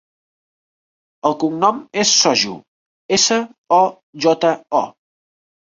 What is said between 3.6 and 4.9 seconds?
o, jota, o.